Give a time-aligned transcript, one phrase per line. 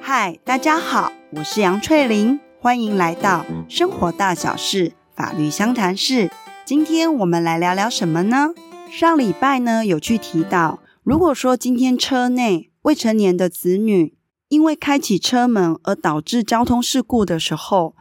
[0.00, 6.30] 嗨，大家好，我是杨翠玲，欢迎来到生活大小事法律相谈室。
[6.64, 8.54] 今天我们来聊聊什么呢？
[8.90, 14.14] 上礼拜呢，有去提到，如果说今天车内未成年的子女
[14.48, 17.94] 因为开启车门而导致交通事故的时候，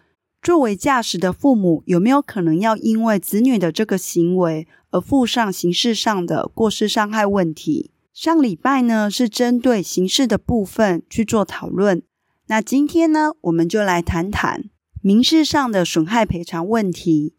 [0.43, 7.91] 作为驾驶的父母有没有可能要因为子女的这个行为而负上刑事上的过失伤害问题？
[8.13, 12.03] 上礼拜呢，是针对刑事的部分去做讨论，
[12.47, 14.65] 那今天呢，我们就来谈谈
[15.01, 17.35] 民事上的损害赔偿问题。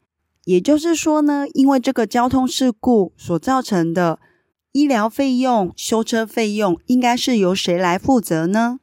[0.46, 4.18] 也就是说呢，因为这个交通事故所造成的
[4.72, 8.80] 医疗费用、修车费用，应该是由谁来负责呢？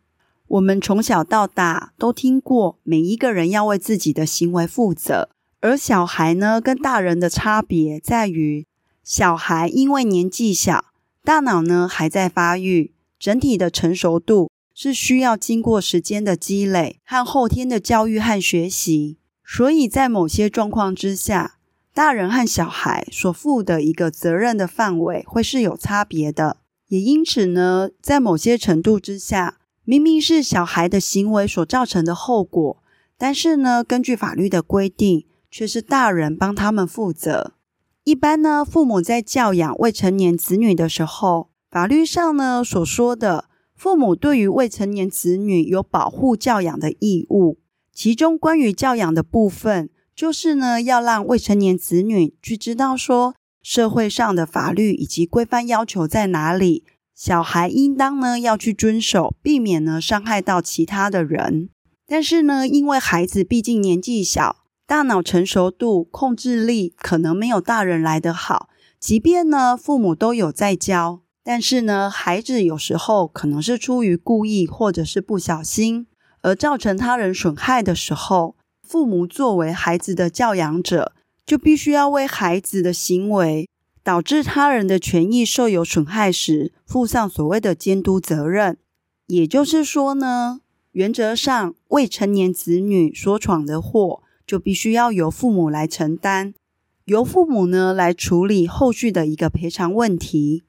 [0.51, 5.29] 我们从小到大都听过，每一个人要为自己的行为负责，
[5.61, 8.67] 而小孩呢，跟大人的差别在于，
[9.01, 10.85] 小孩因为年纪小。
[11.23, 21.59] 大脑呢还在发育，整体的成熟度是需要经过时间的积累和后天的教育和学习，所以在某些状况之下，
[21.93, 26.57] 大人和小孩所负的一个责任的范围会是有差别的。
[26.87, 32.83] 也因此呢，在某些程度之下，明明是小孩的行为所造成的后果，
[33.17, 37.53] 但是呢，根据法律的规定，却是大人帮他们负责。
[38.03, 47.59] 一般呢，父母在教养未成年子女的时候，法律上呢所说的，父母对于未成年子女有保护教养的义务。
[47.93, 56.83] 其中关于教养的部分，就是呢要让未成年子女去知道说，社会上的法律以及规范要求在哪里，
[57.23, 61.69] 小孩应当呢要去遵守，避免呢伤害到其他的人。
[62.07, 64.63] 但是呢，因为孩子毕竟年纪小。
[64.87, 68.69] 大脑成熟度、控制力可能没有大人来得好，
[68.99, 76.07] 即便呢父母都有在教，但是呢孩子有时候可能是出于故意或者是不小心
[76.41, 81.13] 而造成他人损害的时候，父母作为孩子的教养者，
[81.45, 83.69] 就必须要为孩子的行为
[84.03, 88.77] 导致他人的权益受有损害时，负上所谓的监督责任。
[89.27, 94.23] 也就是说呢，原则上未成年子女所闯的祸。
[94.47, 96.53] 就必须要由父母来承担，
[97.05, 100.63] 由父母呢来处理后续的一个赔偿问题。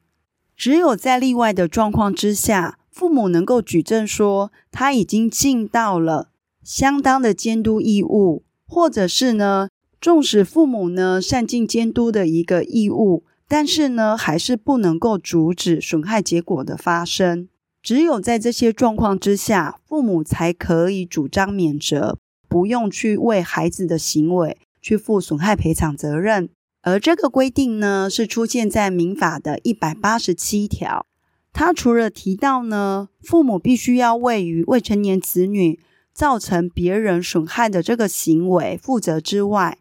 [0.57, 6.29] 只有在例外的状况之下，父母能够举证说他已经尽到了
[6.63, 9.69] 相当的监督义务，或者是呢，
[10.03, 17.49] 纵使父母呢善尽监督的一个义务，但是呢还是不能够阻止损害结果的发生。
[17.81, 22.19] 只有在这些状况之下，父母才可以主张免责。
[22.49, 26.51] 不用去为孩子的行为去负损害赔偿责任，
[26.83, 31.07] 而这个规定呢，是出现在民法的一百八十七条。
[31.53, 35.79] 它除了提到呢，父母必须要为于未成年子女
[36.13, 39.79] 造成别人损害的这个行为负责之外，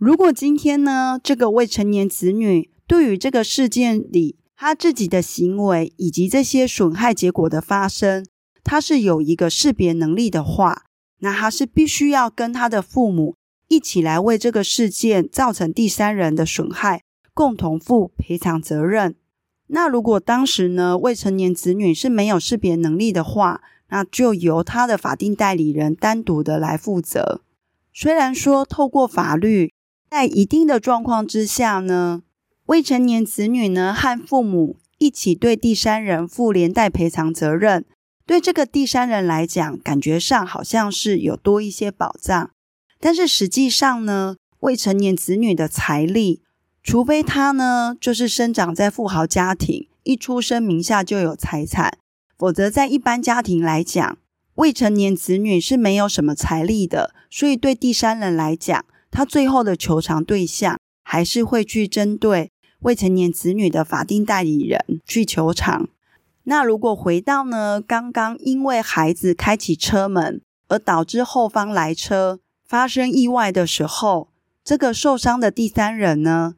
[0.00, 8.24] 如果今天呢，这个未成年子女对于这个事件里他自己的行为以及这些损害结果的发生，
[8.64, 10.84] 他是有一个识别能力的话。
[11.18, 13.36] 那他是必须要跟他的父母
[13.68, 17.02] 一起来为这个事件造成第三人的损害，
[17.34, 19.16] 共同负赔偿责任。
[19.66, 23.60] 那如果当时呢，未成年子女是没有识别能力的话，
[23.90, 27.42] 那就由他的法定代理人单独的来负责。
[27.92, 29.74] 虽然说透过法律，
[30.10, 32.22] 在一定的状况之下呢，
[32.66, 37.84] 未成年子女呢和父母一起对第三人负连带赔偿责任。
[38.26, 42.50] 对这个第三人来讲，感觉上好像是有多一些保障，
[42.98, 46.42] 但是实际上呢，未成年子女的财力，
[46.82, 51.98] 除非他呢就是生长在富豪家庭，一出生名下就有财产，
[52.36, 54.18] 否则在一般家庭来讲，
[54.56, 57.14] 未成年子女是没有什么财力的。
[57.30, 65.88] 所以对第三人来讲，他最后的求偿对象还是会去针对未成年子女的法定代理人去求偿。
[66.44, 74.30] 那如果回到呢，刚刚因为孩子开启车门而导致后方来车发生意外的时候，
[74.64, 76.54] 这个受伤的第三人呢，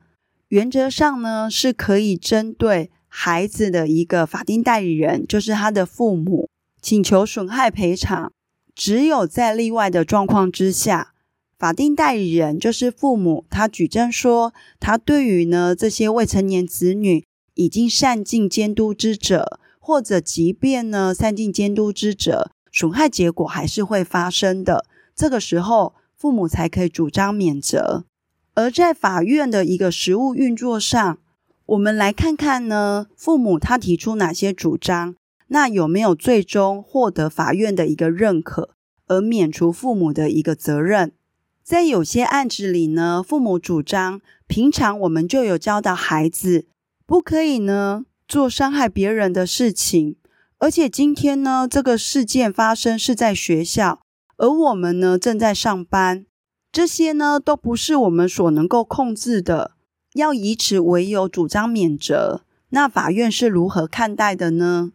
[0.48, 6.48] 原则上呢是可以针对孩子的一个法定代理人，就是他的父母，
[6.80, 8.32] 请求损害赔偿。
[8.74, 11.11] 只有在例外的状况之下，
[11.62, 17.24] 法定代理人就是父母，他举证说他对于呢这些未成年子女
[17.54, 19.60] 已经善尽监督之责。
[19.78, 24.86] 或者，即便呢，善尽监督之责，损害结果还是会发生的。
[25.14, 28.06] 这个时候，父母才可以主张免责。
[28.54, 31.18] 而在法院的一个实务运作上，
[31.66, 35.14] 我们来看看呢，父母他提出哪些主张，
[35.46, 38.70] 那有没有最终获得法院的一个认可，
[39.06, 41.12] 而免除父母的一个责任？
[41.62, 46.66] 在有些案子里呢，父母主张，平常我们就有教导孩子，
[47.06, 50.16] 不可以呢做伤害别人的事情，
[50.58, 54.00] 而且今天呢，这个事件发生是在学校，
[54.38, 56.26] 而我们呢正在上班。
[56.72, 59.72] 这些呢，都不是我们所能够控制的，
[60.14, 62.42] 要以此为由主张免责。
[62.70, 64.92] 那法院是如何看待的呢？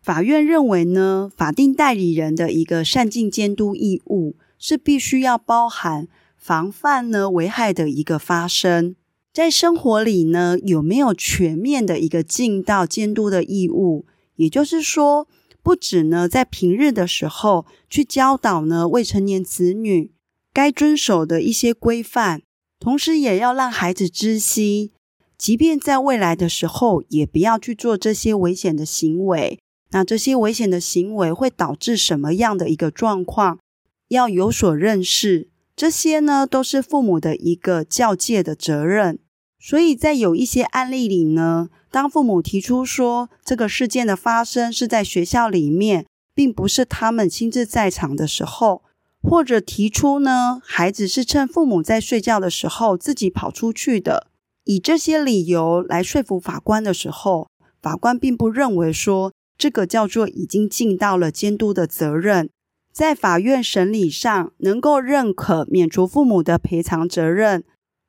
[0.00, 8.96] 法院认为呢，法定代理人的一个善尽监督义务是必须要包含防范呢危害的一个发生。
[9.32, 14.06] 在生活里呢，有没有全面的一个尽到监督的义务？
[14.36, 15.28] 也就是说，
[15.62, 20.12] 不止呢在平日的时候去教导呢未成年子女。
[20.52, 22.40] 该遵守的一些规范，
[22.80, 24.92] 同时也要让孩子知悉，
[25.36, 29.58] 即便在未来的时候，也不要去做这些危险的行为。
[29.90, 33.58] 那这些危险的行为会导致什么样的一个状况？
[34.08, 35.48] 要有所认识。
[35.74, 39.18] 这些呢，都是父母的一个教诫的责任。
[39.58, 48.82] 所以在有一些案例里呢，当父母提出说这个事件的发生是在学校里面，并不是他们亲自在场的时候。
[49.22, 54.28] 或者提出呢，孩子是趁父母在睡觉的时候自己跑出去的，
[54.64, 57.48] 以这些理由来说服法官的时候，
[57.82, 62.50] 法官并不认为说这个叫做已经尽到了监督的责任，
[62.96, 67.62] 在法院审理上能够认可免除父母的赔偿责任，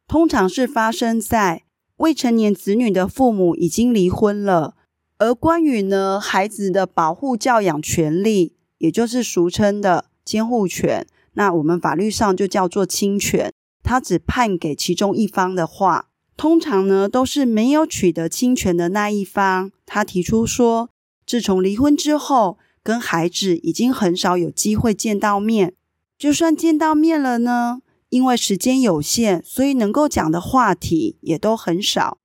[0.07, 1.63] 通常是发生在
[1.98, 4.78] 未成年子女的父母已经离婚了，
[5.18, 10.06] 而关于呢孩子的保护教养权利，也就是俗称的。
[10.24, 13.51] 监护权，那我们法律上就叫做侵权。
[13.84, 16.07] 他只判给其中一方的话，
[16.38, 19.72] 通常呢都是没有取得侵权的那一方。
[19.86, 20.89] 他提出说，
[21.25, 22.57] 自从离婚之后，
[22.88, 25.74] 跟孩子已经很少有机会见到面。
[26.18, 32.18] 就算见到面了呢，因为时间有限，所以能够讲的话题也都很少。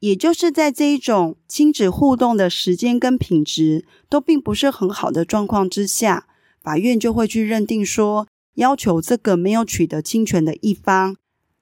[0.00, 6.26] 也就是在这一种亲子互动的时间跟品质都并不是很好的状况之下。
[6.62, 11.16] 法院就会去认定说，要求这个没有取得侵权的一方，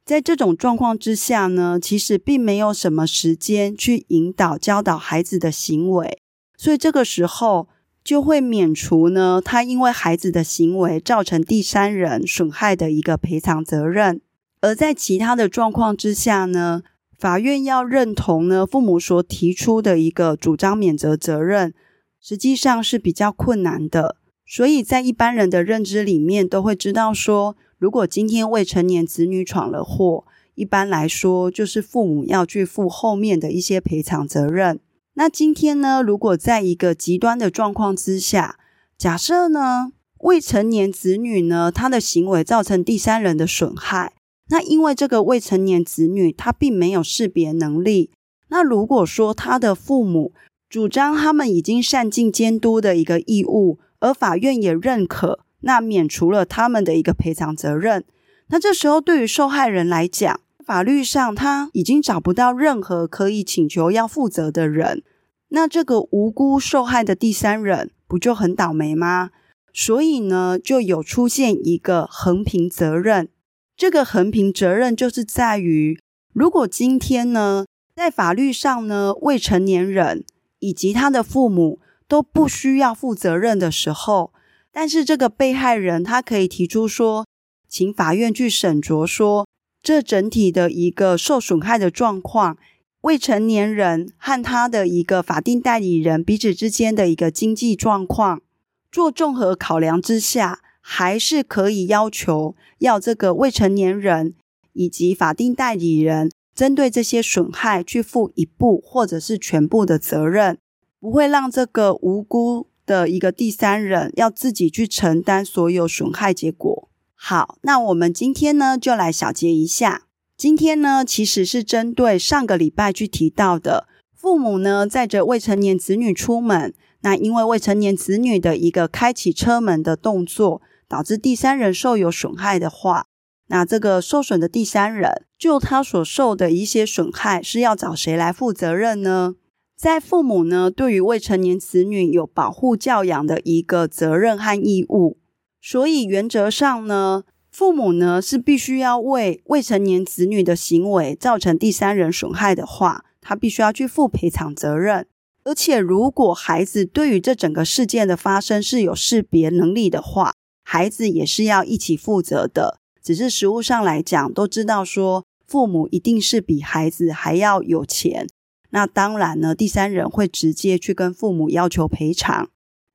[0.04, 6.20] 在这种状况之下呢，其实并没有什么时间去引导教导孩子的行为，
[6.56, 7.68] 所以这个时候
[8.08, 14.22] 就会免除呢，他因为孩子的行为造成第三人损害的一个赔偿责任。
[14.62, 16.80] 而在其他的状况之下呢，
[17.18, 21.74] 法院要认同呢，父母所提出的一个主张免责责任，
[22.18, 24.16] 实际上是比较困难的。
[24.46, 30.24] 所以在一般人的认知里面，都会知道说，如果今天未成年子女闯了祸，
[30.54, 34.80] 一般来说就是父母要去负后面的一些赔偿责任。
[35.18, 38.56] 那今天呢，如果在一个极端的状况之下，
[38.96, 44.12] 假设呢，未成年子女呢，他的行为造成第三人的损害，
[44.48, 48.12] 那因为这个未成年子女他并没有识别能力，
[48.50, 50.32] 那如果说他的父母
[50.68, 53.80] 主张他们已经善尽监督的一个义务。
[54.00, 58.04] 而法院也认可，那免除了他们的一个赔偿责任。
[58.46, 65.02] 那这时候，对于受害人来讲，法律上他已经找不到任何可以请求要负责的人。
[65.48, 69.30] 那这个无辜受害的第三人不就很倒霉吗？
[69.72, 73.28] 所以呢，就有出现一个横平责任。
[73.76, 76.00] 这个横平责任就是在于，
[76.32, 80.24] 如果今天呢，在法律上呢，未成年人
[80.58, 81.80] 以及他的父母。
[82.10, 84.32] 都不需要负责任的时候，
[84.72, 87.26] 但是这个被害人他可以提出说，
[87.68, 89.46] 请法院去审酌说，
[89.82, 92.56] 这整体的一个受损害的状况，
[93.02, 98.42] 未成年人和他的一个法定代理人彼此之间的一个经济状况，
[98.90, 104.34] 做综合考量之下，还是可以要求要这个未成年人
[104.72, 110.58] 以及法定代理人针对这些损害去负一部或者是全部的责任。
[111.00, 116.88] 不会让这个无辜的一个第三人要自己去承担所有损害结果。
[117.14, 120.07] 好，那我们今天呢就来小结一下。
[120.38, 133.06] 今天呢其实是针对上个礼拜去提到的，父母呢载着未成年子女出门，那因为未成年子女的一个开启车门的动作，导致第三人受有损害的话，
[133.48, 139.34] 那这个受损的第三人就他所受的一些损害是要找谁来负责任呢？
[139.76, 145.18] 在父母呢，对于未成年子女有保护教养的一个责任和义务，
[145.60, 147.24] 所以原则上呢，
[147.58, 155.08] 父母呢是必须要为未成年子女的行为造成第三人损害的话，他必须要去负赔偿责任。
[155.42, 162.78] 而且，如果孩子对于这整个事件的发生是有识别能力的话，孩子也是要一起负责的。
[163.02, 168.28] 只是实务上来讲，都知道说父母一定是比孩子还要有钱。
[168.70, 172.50] 那当然呢，第三人会直接去跟父母要求赔偿。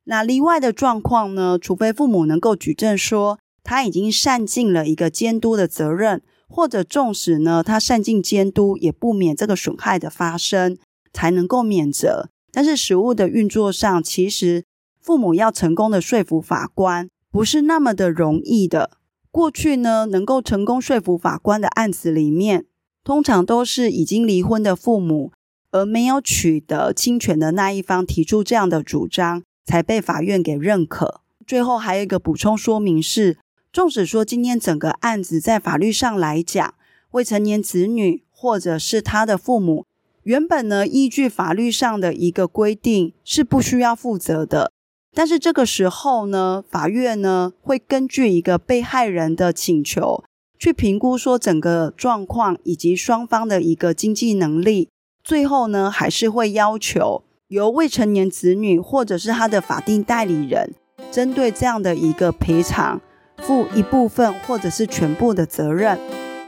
[0.05, 10.77] 那例外的状况呢，除非父母能够举证说他已经善尽了一个监督的责任，或者纵使呢他善尽监督，也不免这个损害的发生，
[11.11, 12.29] 才能够免责。
[12.51, 14.65] 但是实务的运作上，其实
[15.01, 18.91] 父母要成功的说服法官，不是那么的容易的。
[19.31, 22.65] 过去呢，能够成功说服法官的案子里面，
[23.03, 25.31] 通常都是已经离婚的父母，
[25.71, 31.21] 而没有取得侵权的那一方提出这样的主张，才被法院给认可。
[31.47, 33.39] 最后还有一个补充说明是，
[33.73, 36.75] 纵使说今天整个案子在法律上来讲，
[37.09, 39.87] 未成年子女或者是他的父母。
[40.21, 44.71] 原本呢，依据法律上的一个规定是不需要负责的，
[45.15, 50.23] 但是这个时候呢，法院呢会根据一个被害人的请求
[50.59, 54.87] 去评估说整个状况以及双方的一个经济能力，
[55.23, 60.75] 最后呢还是会要求由未成年子女或者是他的法定代理人
[61.11, 63.01] 针对这样的一个赔偿
[63.45, 65.97] 负一部分或者是全部的责任。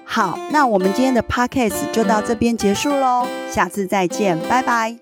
[0.06, 4.98] 好，那我们今天的 podcast 就到这边结束喽，下次再见，拜拜。